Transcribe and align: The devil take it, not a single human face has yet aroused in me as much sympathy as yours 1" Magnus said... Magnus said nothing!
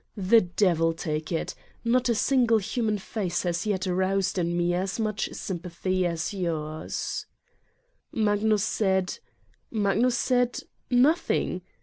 The 0.17 0.41
devil 0.41 0.93
take 0.93 1.31
it, 1.31 1.53
not 1.85 2.09
a 2.09 2.15
single 2.15 2.57
human 2.57 2.97
face 2.97 3.43
has 3.43 3.67
yet 3.67 3.85
aroused 3.85 4.39
in 4.39 4.57
me 4.57 4.73
as 4.73 4.99
much 4.99 5.29
sympathy 5.31 6.07
as 6.07 6.33
yours 6.33 7.27
1" 8.09 8.25
Magnus 8.25 8.63
said... 8.63 9.19
Magnus 9.69 10.17
said 10.17 10.61
nothing! 10.89 11.61